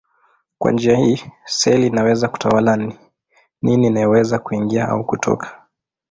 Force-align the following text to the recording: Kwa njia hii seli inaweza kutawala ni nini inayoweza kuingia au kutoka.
Kwa 0.57 0.71
njia 0.71 0.97
hii 0.97 1.19
seli 1.45 1.87
inaweza 1.87 2.27
kutawala 2.27 2.75
ni 2.77 2.95
nini 3.61 3.87
inayoweza 3.87 4.39
kuingia 4.39 4.87
au 4.89 5.05
kutoka. 5.05 5.65